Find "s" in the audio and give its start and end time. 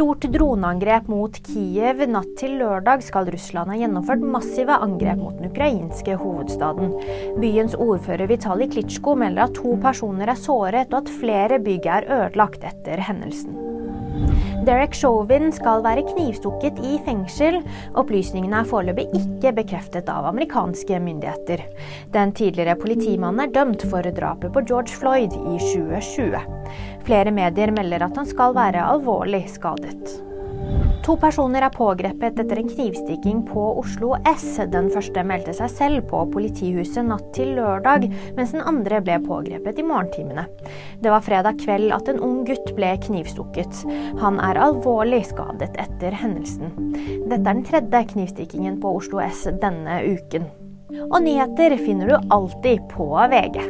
34.30-34.44, 49.26-49.48